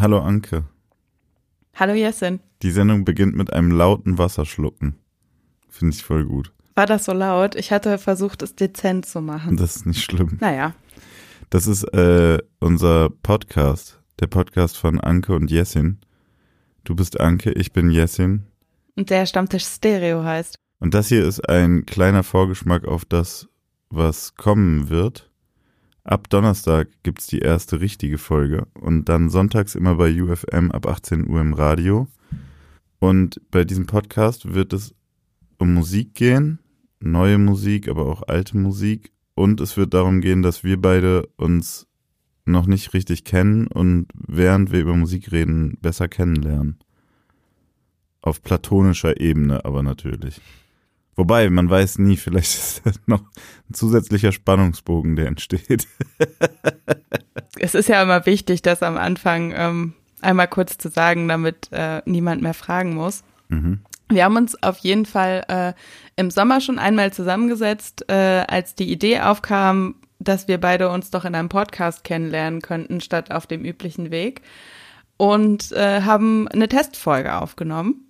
[0.00, 0.64] Hallo Anke.
[1.74, 2.40] Hallo Jessin.
[2.62, 4.94] Die Sendung beginnt mit einem lauten Wasserschlucken.
[5.68, 6.54] Finde ich voll gut.
[6.74, 7.54] War das so laut?
[7.54, 9.58] Ich hatte versucht, es dezent zu machen.
[9.58, 10.38] Das ist nicht schlimm.
[10.40, 10.72] Naja.
[11.50, 14.00] Das ist äh, unser Podcast.
[14.20, 15.98] Der Podcast von Anke und Jessin.
[16.84, 18.46] Du bist Anke, ich bin Jessin.
[18.96, 20.56] Und der Stammtisch Stereo heißt.
[20.78, 23.48] Und das hier ist ein kleiner Vorgeschmack auf das,
[23.90, 25.29] was kommen wird.
[26.04, 31.28] Ab Donnerstag gibt's die erste richtige Folge und dann sonntags immer bei UFM ab 18
[31.28, 32.08] Uhr im Radio.
[32.98, 34.94] Und bei diesem Podcast wird es
[35.58, 36.58] um Musik gehen,
[37.00, 39.12] neue Musik, aber auch alte Musik.
[39.34, 41.86] Und es wird darum gehen, dass wir beide uns
[42.46, 46.78] noch nicht richtig kennen und während wir über Musik reden, besser kennenlernen.
[48.22, 50.40] Auf platonischer Ebene aber natürlich.
[51.20, 55.86] Wobei, man weiß nie, vielleicht ist das noch ein zusätzlicher Spannungsbogen, der entsteht.
[57.58, 62.00] es ist ja immer wichtig, das am Anfang ähm, einmal kurz zu sagen, damit äh,
[62.06, 63.22] niemand mehr fragen muss.
[63.50, 63.80] Mhm.
[64.08, 65.74] Wir haben uns auf jeden Fall äh,
[66.16, 71.26] im Sommer schon einmal zusammengesetzt, äh, als die Idee aufkam, dass wir beide uns doch
[71.26, 74.40] in einem Podcast kennenlernen könnten, statt auf dem üblichen Weg.
[75.18, 78.09] Und äh, haben eine Testfolge aufgenommen.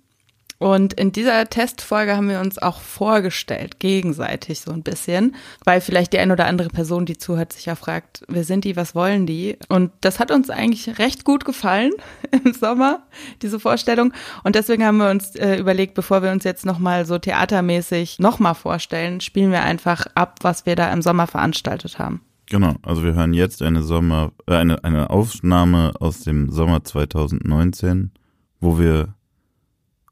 [0.61, 6.13] Und in dieser Testfolge haben wir uns auch vorgestellt, gegenseitig so ein bisschen, weil vielleicht
[6.13, 9.25] die ein oder andere Person, die zuhört, sich ja fragt, wer sind die, was wollen
[9.25, 9.57] die?
[9.69, 11.93] Und das hat uns eigentlich recht gut gefallen
[12.45, 13.01] im Sommer,
[13.41, 14.13] diese Vorstellung.
[14.43, 18.53] Und deswegen haben wir uns äh, überlegt, bevor wir uns jetzt nochmal so theatermäßig nochmal
[18.53, 22.21] vorstellen, spielen wir einfach ab, was wir da im Sommer veranstaltet haben.
[22.51, 28.11] Genau, also wir hören jetzt eine Sommer, äh, eine, eine Aufnahme aus dem Sommer 2019,
[28.59, 29.15] wo wir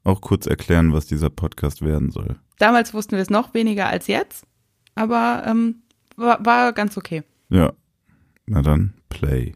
[0.04, 2.36] auch kurz erklären, was dieser Podcast werden soll.
[2.58, 4.44] Damals wussten wir es noch weniger als jetzt,
[4.94, 5.82] aber ähm,
[6.16, 7.22] war, war ganz okay.
[7.48, 7.72] Ja,
[8.46, 9.54] na dann, play.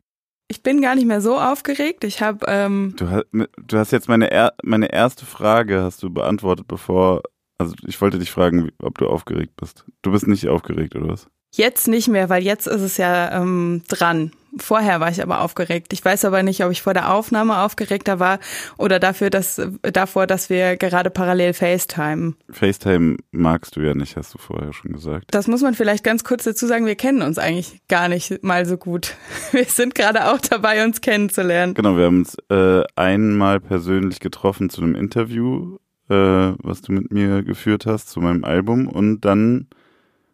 [0.48, 2.04] Ich bin gar nicht mehr so aufgeregt.
[2.04, 2.46] Ich habe.
[2.48, 7.22] Ähm du, hast, du hast jetzt meine, er, meine erste Frage hast du beantwortet, bevor.
[7.58, 9.84] Also ich wollte dich fragen, ob du aufgeregt bist.
[10.02, 11.28] Du bist nicht aufgeregt, oder was?
[11.54, 14.32] Jetzt nicht mehr, weil jetzt ist es ja ähm, dran.
[14.58, 15.92] Vorher war ich aber aufgeregt.
[15.92, 18.38] Ich weiß aber nicht, ob ich vor der Aufnahme aufgeregter war
[18.76, 22.34] oder dafür, dass davor, dass wir gerade parallel FaceTime.
[22.50, 25.26] FaceTime magst du ja nicht, hast du vorher schon gesagt.
[25.30, 26.86] Das muss man vielleicht ganz kurz dazu sagen.
[26.86, 29.16] Wir kennen uns eigentlich gar nicht mal so gut.
[29.52, 31.74] Wir sind gerade auch dabei, uns kennenzulernen.
[31.74, 35.78] Genau, wir haben uns äh, einmal persönlich getroffen zu einem Interview,
[36.08, 39.68] äh, was du mit mir geführt hast zu meinem Album und dann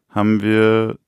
[0.08, 0.98] haben wir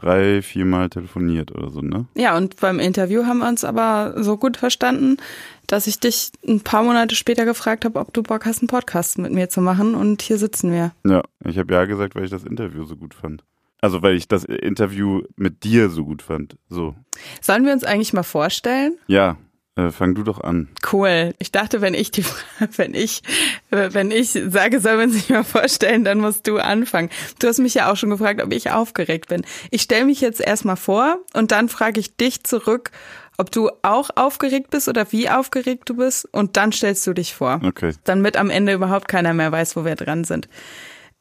[0.00, 2.06] drei, viermal telefoniert oder so, ne?
[2.16, 5.18] Ja, und beim Interview haben wir uns aber so gut verstanden,
[5.66, 9.18] dass ich dich ein paar Monate später gefragt habe, ob du Bock hast, einen Podcast
[9.18, 9.94] mit mir zu machen.
[9.94, 10.92] Und hier sitzen wir.
[11.04, 13.44] Ja, ich habe ja gesagt, weil ich das Interview so gut fand.
[13.80, 16.56] Also weil ich das Interview mit dir so gut fand.
[16.68, 16.94] So.
[17.40, 18.96] Sollen wir uns eigentlich mal vorstellen?
[19.06, 19.36] Ja.
[19.80, 20.68] Äh, fang du doch an.
[20.92, 21.34] Cool.
[21.38, 22.24] Ich dachte, wenn ich die,
[22.76, 23.22] wenn ich,
[23.70, 27.10] wenn ich sage, soll man sich mal vorstellen, dann musst du anfangen.
[27.38, 29.42] Du hast mich ja auch schon gefragt, ob ich aufgeregt bin.
[29.70, 32.90] Ich stelle mich jetzt erstmal vor und dann frage ich dich zurück,
[33.38, 37.34] ob du auch aufgeregt bist oder wie aufgeregt du bist und dann stellst du dich
[37.34, 37.60] vor.
[37.64, 37.94] Okay.
[38.04, 40.48] Damit am Ende überhaupt keiner mehr weiß, wo wir dran sind.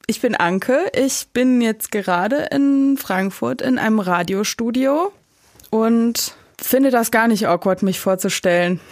[0.05, 0.91] Ich bin Anke.
[0.93, 5.13] Ich bin jetzt gerade in Frankfurt in einem Radiostudio
[5.69, 8.79] und finde das gar nicht awkward, mich vorzustellen.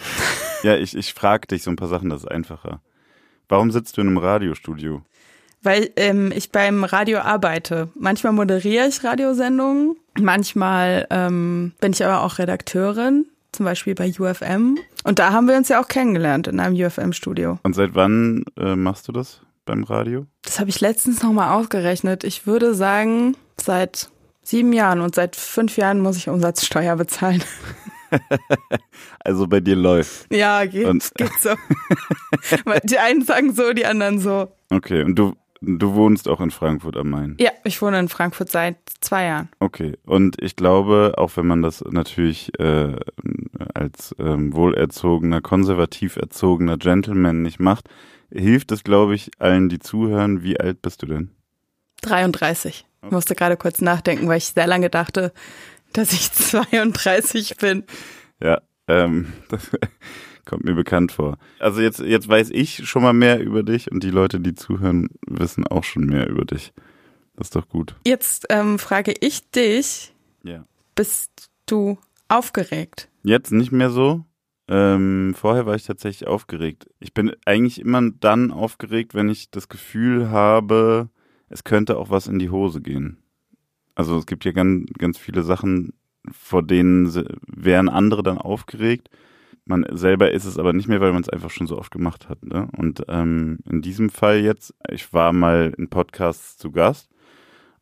[0.64, 2.80] Ja, ich, ich frage dich so ein paar Sachen, das ist einfacher.
[3.48, 5.02] Warum sitzt du in einem Radiostudio?
[5.62, 7.90] Weil ähm, ich beim Radio arbeite.
[7.94, 14.78] Manchmal moderiere ich Radiosendungen, manchmal ähm, bin ich aber auch Redakteurin, zum Beispiel bei UFM.
[15.04, 17.60] Und da haben wir uns ja auch kennengelernt in einem UFM-Studio.
[17.62, 20.26] Und seit wann äh, machst du das beim Radio?
[20.42, 22.24] Das habe ich letztens nochmal ausgerechnet.
[22.24, 24.10] Ich würde sagen, seit
[24.48, 27.42] sieben Jahren und seit fünf Jahren muss ich Umsatzsteuer bezahlen.
[29.20, 30.32] also bei dir läuft.
[30.34, 31.50] Ja, geht, und geht so.
[32.84, 34.48] die einen sagen so, die anderen so.
[34.70, 37.36] Okay, und du, du wohnst auch in Frankfurt am Main?
[37.38, 39.48] Ja, ich wohne in Frankfurt seit zwei Jahren.
[39.60, 42.96] Okay, und ich glaube, auch wenn man das natürlich äh,
[43.74, 47.88] als ähm, wohlerzogener, konservativ erzogener Gentleman nicht macht,
[48.30, 50.42] hilft es, glaube ich, allen, die zuhören.
[50.42, 51.30] Wie alt bist du denn?
[52.02, 52.87] 33.
[53.04, 55.32] Ich musste gerade kurz nachdenken, weil ich sehr lange dachte,
[55.92, 57.84] dass ich 32 bin.
[58.42, 59.70] Ja, ähm, das
[60.44, 61.38] kommt mir bekannt vor.
[61.58, 65.08] Also jetzt, jetzt weiß ich schon mal mehr über dich und die Leute, die zuhören,
[65.26, 66.72] wissen auch schon mehr über dich.
[67.36, 67.94] Das ist doch gut.
[68.04, 70.12] Jetzt ähm, frage ich dich,
[70.42, 70.64] ja.
[70.96, 73.08] bist du aufgeregt?
[73.22, 74.24] Jetzt nicht mehr so.
[74.68, 76.88] Ähm, vorher war ich tatsächlich aufgeregt.
[77.00, 81.08] Ich bin eigentlich immer dann aufgeregt, wenn ich das Gefühl habe,
[81.48, 83.18] es könnte auch was in die Hose gehen.
[83.94, 85.92] Also es gibt ja ganz, ganz viele Sachen,
[86.30, 87.12] vor denen
[87.46, 89.08] wären andere dann aufgeregt.
[89.64, 92.28] man selber ist es aber nicht mehr, weil man es einfach schon so oft gemacht
[92.28, 92.44] hat.
[92.44, 92.68] Ne?
[92.76, 97.10] Und ähm, in diesem Fall jetzt, ich war mal in Podcasts zu Gast,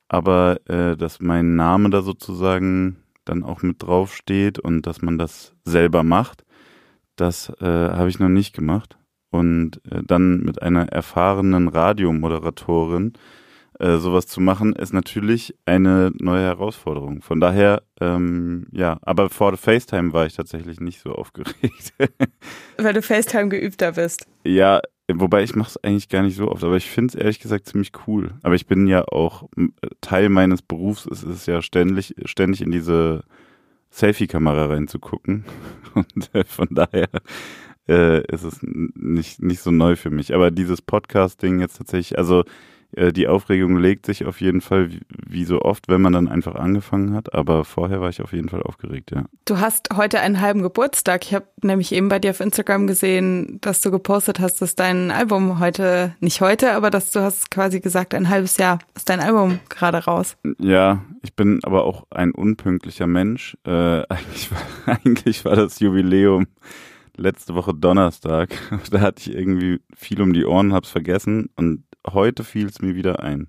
[0.09, 5.55] aber äh, dass mein Name da sozusagen dann auch mit draufsteht und dass man das
[5.65, 6.45] selber macht,
[7.17, 8.99] das äh, habe ich noch nicht gemacht.
[9.31, 13.15] Und äh, dann mit einer erfahrenen Radiomoderatorin
[13.79, 17.21] äh, sowas zu machen, ist natürlich eine neue Herausforderung.
[17.23, 21.93] Von daher, ähm, ja, aber vor FaceTime war ich tatsächlich nicht so aufgeregt.
[22.79, 24.27] Weil du FaceTime geübter bist.
[24.45, 24.81] Ja,
[25.13, 27.67] wobei ich mache es eigentlich gar nicht so oft, aber ich finde es ehrlich gesagt
[27.67, 28.33] ziemlich cool.
[28.43, 29.49] Aber ich bin ja auch,
[30.01, 33.25] Teil meines Berufs ist es ja ständig, ständig in diese
[33.91, 35.45] Selfie-Kamera reinzugucken.
[35.95, 37.09] Und äh, von daher
[37.89, 40.35] äh, ist es nicht, nicht so neu für mich.
[40.35, 42.45] Aber dieses Podcast-Ding jetzt tatsächlich, also
[42.97, 46.29] äh, die Aufregung legt sich auf jeden Fall wie, wie, so oft, wenn man dann
[46.29, 47.35] einfach angefangen hat.
[47.35, 49.27] Aber vorher war ich auf jeden Fall aufgeregt, ja.
[49.45, 51.25] Du hast heute einen halben Geburtstag.
[51.25, 55.11] Ich habe nämlich eben bei dir auf Instagram gesehen, dass du gepostet hast, dass dein
[55.11, 59.21] Album heute, nicht heute, aber dass du hast quasi gesagt, ein halbes Jahr ist dein
[59.21, 60.37] Album gerade raus.
[60.59, 63.57] Ja, ich bin aber auch ein unpünktlicher Mensch.
[63.65, 63.71] Äh,
[64.09, 66.47] eigentlich, war, eigentlich war das Jubiläum
[67.17, 68.51] letzte Woche Donnerstag.
[68.91, 72.95] Da hatte ich irgendwie viel um die Ohren, hab's vergessen und heute fiel es mir
[72.95, 73.49] wieder ein.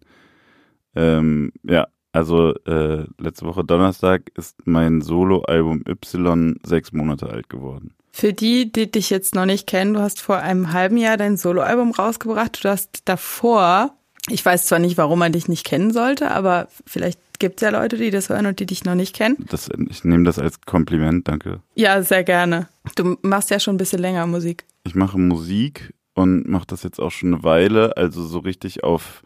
[0.96, 7.94] Ähm, ja, also äh, letzte Woche Donnerstag ist mein Soloalbum Y sechs Monate alt geworden.
[8.12, 11.38] Für die, die dich jetzt noch nicht kennen, du hast vor einem halben Jahr dein
[11.38, 12.64] Soloalbum rausgebracht.
[12.64, 13.96] Du hast davor,
[14.30, 17.70] ich weiß zwar nicht, warum man dich nicht kennen sollte, aber vielleicht gibt es ja
[17.70, 19.38] Leute, die das hören und die dich noch nicht kennen.
[19.52, 21.62] Das, ich nehme das als Kompliment, danke.
[21.76, 22.68] Ja, sehr gerne.
[22.96, 24.66] Du machst ja schon ein bisschen länger Musik.
[24.84, 29.22] Ich mache Musik und mache das jetzt auch schon eine Weile, also so richtig auf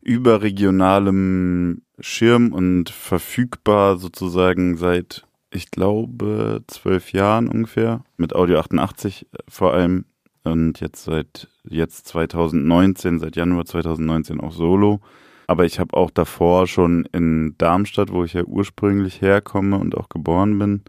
[0.00, 9.74] überregionalem Schirm und verfügbar sozusagen seit, ich glaube, zwölf Jahren ungefähr, mit Audio 88 vor
[9.74, 10.06] allem.
[10.44, 15.00] Und jetzt seit jetzt 2019, seit Januar 2019 auch solo.
[15.46, 20.08] Aber ich habe auch davor schon in Darmstadt, wo ich ja ursprünglich herkomme und auch
[20.08, 20.82] geboren bin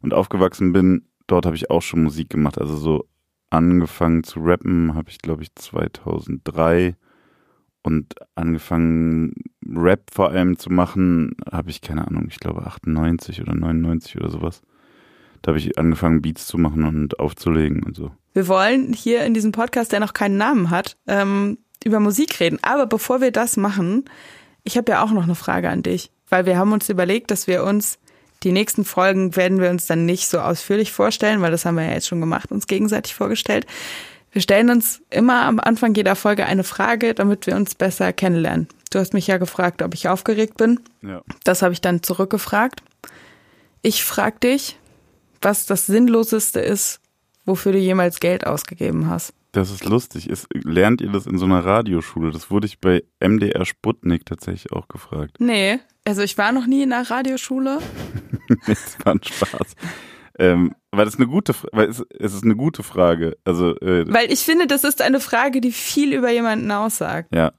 [0.00, 3.06] und aufgewachsen bin, dort habe ich auch schon Musik gemacht, also so
[3.52, 6.96] angefangen zu rappen, habe ich glaube ich 2003
[7.82, 9.34] und angefangen
[9.66, 14.30] Rap vor allem zu machen, habe ich keine Ahnung, ich glaube 98 oder 99 oder
[14.30, 14.62] sowas.
[15.42, 18.12] Da habe ich angefangen Beats zu machen und aufzulegen und so.
[18.32, 22.58] Wir wollen hier in diesem Podcast, der noch keinen Namen hat, ähm, über Musik reden.
[22.62, 24.04] Aber bevor wir das machen,
[24.62, 27.48] ich habe ja auch noch eine Frage an dich, weil wir haben uns überlegt, dass
[27.48, 27.98] wir uns
[28.44, 31.84] die nächsten Folgen werden wir uns dann nicht so ausführlich vorstellen, weil das haben wir
[31.84, 33.66] ja jetzt schon gemacht, uns gegenseitig vorgestellt.
[34.32, 38.66] Wir stellen uns immer am Anfang jeder Folge eine Frage, damit wir uns besser kennenlernen.
[38.90, 40.80] Du hast mich ja gefragt, ob ich aufgeregt bin.
[41.02, 41.22] Ja.
[41.44, 42.82] Das habe ich dann zurückgefragt.
[43.82, 44.78] Ich frage dich,
[45.42, 47.00] was das Sinnloseste ist,
[47.44, 49.34] wofür du jemals Geld ausgegeben hast.
[49.52, 50.30] Das ist lustig.
[50.30, 52.30] Ist, lernt ihr das in so einer Radioschule?
[52.30, 55.36] Das wurde ich bei MDR Sputnik tatsächlich auch gefragt.
[55.40, 57.78] Nee, also ich war noch nie in einer Radioschule.
[58.66, 59.74] das war ein Spaß.
[60.38, 63.36] Ähm, weil das eine gute, weil es, es ist eine gute Frage.
[63.44, 67.34] Also äh, weil ich finde, das ist eine Frage, die viel über jemanden aussagt.
[67.34, 67.52] Ja,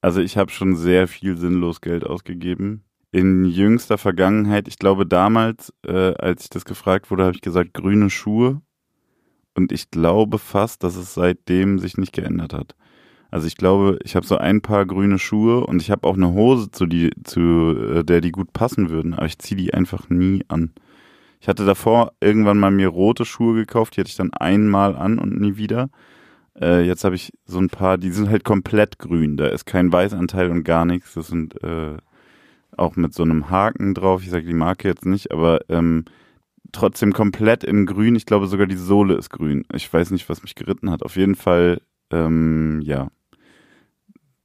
[0.00, 2.84] also ich habe schon sehr viel sinnlos Geld ausgegeben.
[3.10, 7.74] In jüngster Vergangenheit, ich glaube damals, äh, als ich das gefragt wurde, habe ich gesagt
[7.74, 8.60] grüne Schuhe.
[9.54, 12.76] Und ich glaube fast, dass es seitdem sich nicht geändert hat.
[13.30, 16.32] Also ich glaube, ich habe so ein paar grüne Schuhe und ich habe auch eine
[16.32, 20.08] Hose, zu, die, zu äh, der die gut passen würden, aber ich ziehe die einfach
[20.08, 20.72] nie an.
[21.40, 25.18] Ich hatte davor irgendwann mal mir rote Schuhe gekauft, die hatte ich dann einmal an
[25.18, 25.90] und nie wieder.
[26.60, 29.36] Äh, jetzt habe ich so ein paar, die sind halt komplett grün.
[29.36, 31.14] Da ist kein Weißanteil und gar nichts.
[31.14, 31.96] Das sind äh,
[32.76, 34.22] auch mit so einem Haken drauf.
[34.22, 36.04] Ich sage die Marke jetzt nicht, aber ähm,
[36.72, 38.16] trotzdem komplett in grün.
[38.16, 39.64] Ich glaube sogar die Sohle ist grün.
[39.72, 41.02] Ich weiß nicht, was mich geritten hat.
[41.02, 41.80] Auf jeden Fall,
[42.10, 43.08] ähm, ja,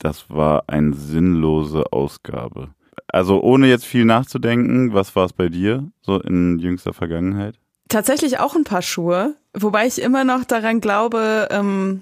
[0.03, 2.69] das war eine sinnlose Ausgabe.
[3.07, 7.55] Also ohne jetzt viel nachzudenken, was war es bei dir so in jüngster Vergangenheit?
[7.87, 12.01] Tatsächlich auch ein paar Schuhe, wobei ich immer noch daran glaube, ähm,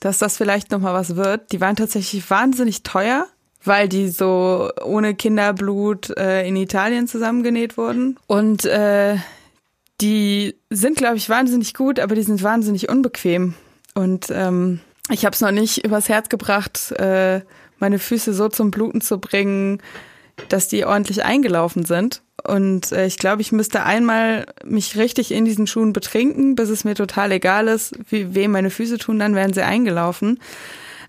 [0.00, 1.52] dass das vielleicht nochmal was wird.
[1.52, 3.26] Die waren tatsächlich wahnsinnig teuer,
[3.64, 8.18] weil die so ohne Kinderblut äh, in Italien zusammengenäht wurden.
[8.26, 9.16] Und äh,
[10.00, 13.54] die sind, glaube ich, wahnsinnig gut, aber die sind wahnsinnig unbequem.
[13.94, 17.42] Und ähm, ich habe es noch nicht übers Herz gebracht, äh,
[17.78, 19.82] meine Füße so zum Bluten zu bringen,
[20.48, 22.22] dass die ordentlich eingelaufen sind.
[22.44, 26.84] Und äh, ich glaube, ich müsste einmal mich richtig in diesen Schuhen betrinken, bis es
[26.84, 30.38] mir total egal ist, wie wem meine Füße tun, dann werden sie eingelaufen.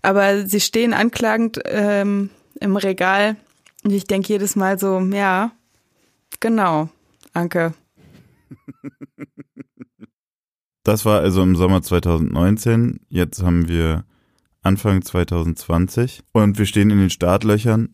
[0.02, 3.36] Aber sie stehen anklagend ähm, im Regal
[3.84, 5.52] und ich denke jedes Mal so, ja,
[6.40, 6.90] genau,
[7.34, 7.74] Anke,
[10.88, 13.02] Das war also im Sommer 2019.
[13.10, 14.06] Jetzt haben wir
[14.62, 17.90] Anfang 2020 und wir stehen in den Startlöchern,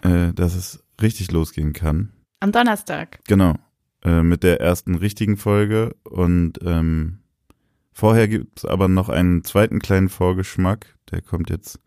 [0.00, 2.14] äh, dass es richtig losgehen kann.
[2.40, 3.20] Am Donnerstag.
[3.26, 3.56] Genau.
[4.02, 7.18] Äh, mit der ersten richtigen Folge und ähm,
[7.92, 11.78] vorher gibt es aber noch einen zweiten kleinen Vorgeschmack, der kommt jetzt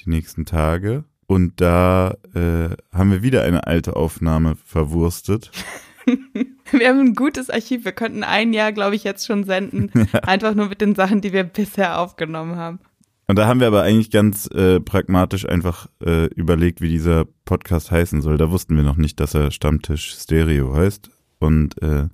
[0.00, 1.04] die nächsten Tage.
[1.26, 5.50] Und da äh, haben wir wieder eine alte Aufnahme verwurstet.
[6.70, 7.84] wir haben ein gutes Archiv.
[7.84, 9.90] Wir könnten ein Jahr, glaube ich, jetzt schon senden.
[10.22, 12.80] Einfach nur mit den Sachen, die wir bisher aufgenommen haben.
[13.28, 17.90] Und da haben wir aber eigentlich ganz äh, pragmatisch einfach äh, überlegt, wie dieser Podcast
[17.90, 18.38] heißen soll.
[18.38, 21.10] Da wussten wir noch nicht, dass er Stammtisch Stereo heißt
[21.40, 22.08] und äh,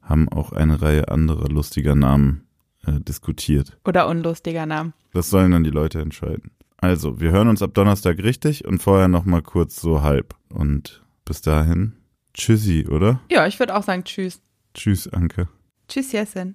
[0.00, 2.46] haben auch eine Reihe anderer lustiger Namen
[2.86, 3.76] äh, diskutiert.
[3.84, 4.94] Oder unlustiger Namen.
[5.12, 6.52] Das sollen dann die Leute entscheiden.
[6.78, 10.34] Also, wir hören uns ab Donnerstag richtig und vorher noch mal kurz so halb.
[10.48, 11.94] Und bis dahin,
[12.36, 13.20] tschüssi, oder?
[13.30, 14.40] Ja, ich würde auch sagen tschüss.
[14.74, 15.48] Tschüss, Anke.
[15.88, 16.54] Tschüss, Jessin.